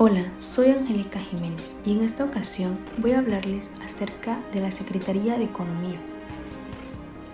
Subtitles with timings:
[0.00, 5.36] Hola, soy Angélica Jiménez y en esta ocasión voy a hablarles acerca de la Secretaría
[5.36, 5.98] de Economía.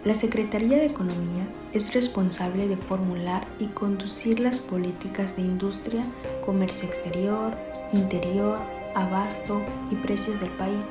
[0.03, 6.07] La Secretaría de Economía es responsable de formular y conducir las políticas de industria,
[6.47, 7.55] comercio exterior,
[7.93, 8.59] interior,
[8.95, 9.61] abasto
[9.91, 10.87] y precios del país.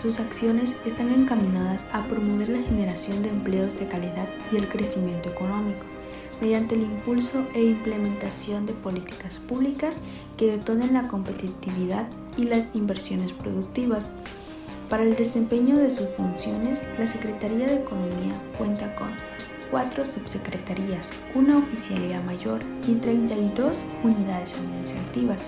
[0.00, 5.28] Sus acciones están encaminadas a promover la generación de empleos de calidad y el crecimiento
[5.28, 5.93] económico
[6.40, 10.00] mediante el impulso e implementación de políticas públicas
[10.36, 12.06] que detonen la competitividad
[12.36, 14.08] y las inversiones productivas.
[14.88, 19.08] Para el desempeño de sus funciones, la Secretaría de Economía cuenta con
[19.70, 25.46] cuatro subsecretarías, una oficialía mayor y 32 unidades administrativas.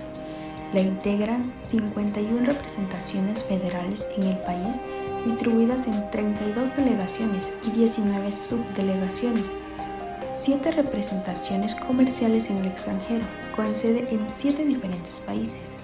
[0.73, 4.81] La integran 51 representaciones federales en el país
[5.23, 9.51] distribuidas en 32 delegaciones y 19 subdelegaciones
[10.37, 13.25] siete representaciones comerciales en el extranjero,
[13.55, 15.75] con sede en siete diferentes países,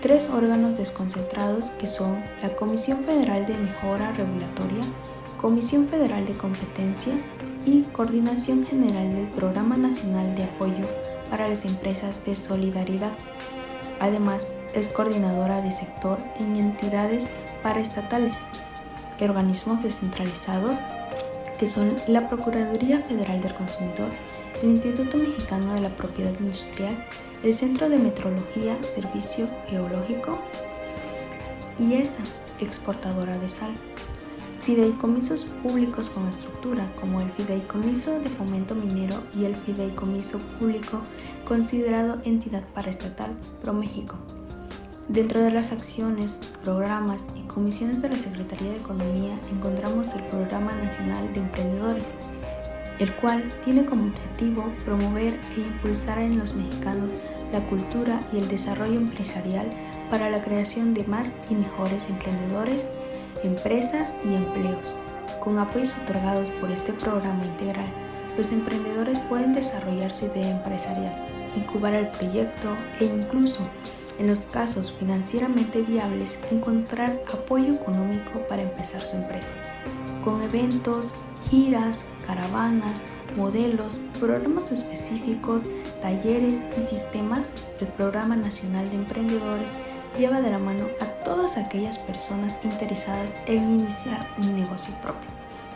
[0.00, 4.84] tres órganos desconcentrados que son la Comisión Federal de Mejora Regulatoria,
[5.38, 7.14] Comisión Federal de Competencia
[7.66, 10.88] y Coordinación General del Programa Nacional de Apoyo
[11.30, 13.12] para las Empresas de Solidaridad.
[14.00, 18.46] Además, es coordinadora de sector en entidades paraestatales,
[19.24, 20.78] organismos descentralizados
[21.58, 24.10] que son la Procuraduría Federal del Consumidor,
[24.62, 26.96] el Instituto Mexicano de la Propiedad Industrial,
[27.42, 30.38] el Centro de Metrología, Servicio Geológico
[31.78, 32.24] y ESA,
[32.60, 33.74] exportadora de sal.
[34.60, 41.02] Fideicomisos públicos con estructura, como el Fideicomiso de Fomento Minero y el Fideicomiso Público
[41.46, 44.16] considerado entidad paraestatal ProMéxico.
[45.08, 50.72] Dentro de las acciones, programas y comisiones de la Secretaría de Economía encontramos el Programa
[50.76, 52.08] Nacional de Emprendedores,
[52.98, 57.10] el cual tiene como objetivo promover e impulsar en los mexicanos
[57.52, 59.70] la cultura y el desarrollo empresarial
[60.10, 62.88] para la creación de más y mejores emprendedores,
[63.42, 64.94] empresas y empleos.
[65.38, 67.92] Con apoyos otorgados por este programa integral,
[68.38, 71.14] los emprendedores pueden desarrollar su idea empresarial,
[71.54, 72.68] incubar el proyecto
[73.00, 73.60] e incluso
[74.18, 79.54] en los casos financieramente viables, encontrar apoyo económico para empezar su empresa,
[80.24, 81.14] con eventos,
[81.50, 83.02] giras, caravanas,
[83.36, 85.64] modelos, programas específicos,
[86.00, 89.72] talleres y sistemas, el Programa Nacional de Emprendedores
[90.16, 95.28] lleva de la mano a todas aquellas personas interesadas en iniciar un negocio propio.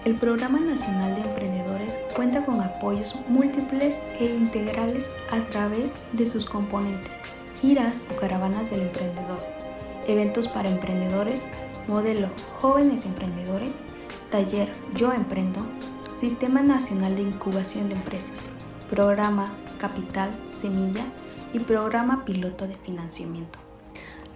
[0.04, 6.46] El Programa Nacional de Emprendedores cuenta con apoyos múltiples e integrales a través de sus
[6.46, 7.20] componentes,
[7.60, 9.40] giras o caravanas del emprendedor,
[10.06, 11.46] eventos para emprendedores,
[11.86, 12.28] modelo
[12.60, 13.76] Jóvenes Emprendedores,
[14.30, 15.60] taller Yo Emprendo,
[16.16, 18.44] Sistema Nacional de Incubación de Empresas,
[18.90, 21.04] programa Capital Semilla
[21.52, 23.58] y programa Piloto de Financiamiento.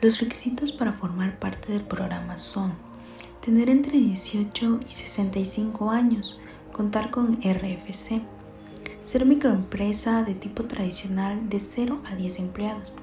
[0.00, 2.72] Los requisitos para formar parte del programa son
[3.41, 6.41] tener entre 18 y 65 años,
[6.72, 8.22] contar con RFC,
[9.00, 12.94] ser microempresa de tipo tradicional de 0 a 10 empleados,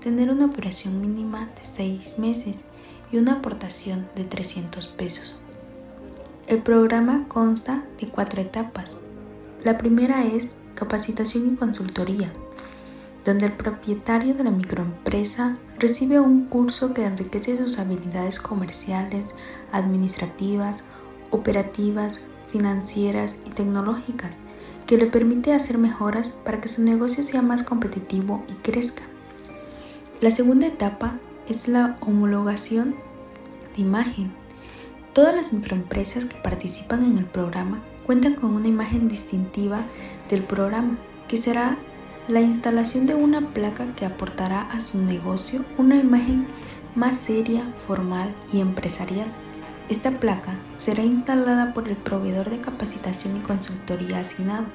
[0.00, 2.68] tener una operación mínima de 6 meses
[3.12, 5.40] y una aportación de 300 pesos.
[6.46, 8.98] El programa consta de cuatro etapas.
[9.62, 12.32] La primera es capacitación y consultoría,
[13.24, 19.24] donde el propietario de la microempresa recibe un curso que enriquece sus habilidades comerciales,
[19.70, 20.86] administrativas,
[21.30, 24.36] operativas, financieras y tecnológicas,
[24.86, 29.02] que le permite hacer mejoras para que su negocio sea más competitivo y crezca.
[30.20, 31.14] La segunda etapa
[31.48, 32.94] es la homologación
[33.74, 34.30] de imagen.
[35.14, 39.86] Todas las microempresas que participan en el programa cuentan con una imagen distintiva
[40.28, 41.78] del programa, que será
[42.28, 46.46] la instalación de una placa que aportará a su negocio una imagen
[46.94, 49.28] más seria, formal y empresarial.
[49.88, 54.66] Esta placa será instalada por el proveedor de capacitación y consultoría asignado.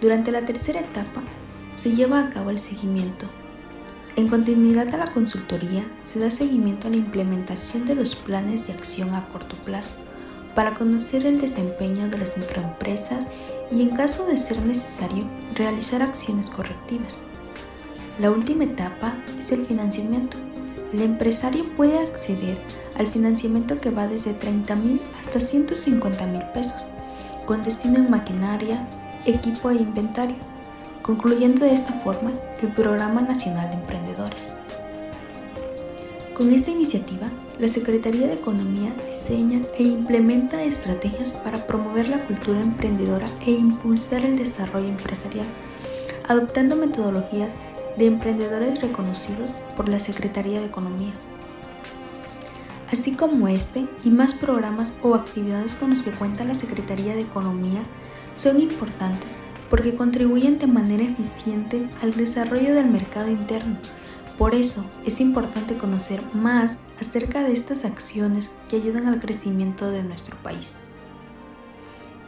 [0.00, 1.20] Durante la tercera etapa
[1.74, 3.26] se lleva a cabo el seguimiento
[4.16, 8.72] en continuidad a la consultoría, se da seguimiento a la implementación de los planes de
[8.72, 10.00] acción a corto plazo
[10.54, 13.26] para conocer el desempeño de las microempresas
[13.70, 15.24] y en caso de ser necesario,
[15.54, 17.18] realizar acciones correctivas.
[18.18, 20.38] La última etapa es el financiamiento.
[20.94, 22.56] El empresario puede acceder
[22.96, 26.86] al financiamiento que va desde 30 mil hasta 150 mil pesos,
[27.44, 28.88] con destino en maquinaria,
[29.26, 30.55] equipo e inventario
[31.06, 34.52] concluyendo de esta forma el Programa Nacional de Emprendedores.
[36.34, 37.30] Con esta iniciativa,
[37.60, 44.24] la Secretaría de Economía diseña e implementa estrategias para promover la cultura emprendedora e impulsar
[44.24, 45.46] el desarrollo empresarial,
[46.28, 47.54] adoptando metodologías
[47.96, 51.12] de emprendedores reconocidos por la Secretaría de Economía.
[52.90, 57.22] Así como este y más programas o actividades con los que cuenta la Secretaría de
[57.22, 57.82] Economía
[58.36, 59.38] son importantes
[59.70, 63.78] porque contribuyen de manera eficiente al desarrollo del mercado interno.
[64.38, 70.02] Por eso es importante conocer más acerca de estas acciones que ayudan al crecimiento de
[70.02, 70.78] nuestro país.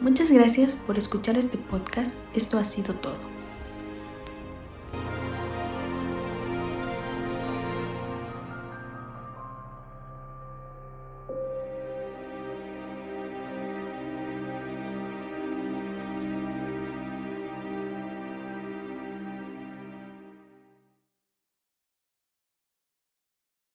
[0.01, 2.19] Muchas gracias por escuchar este podcast.
[2.33, 3.38] Esto ha sido todo.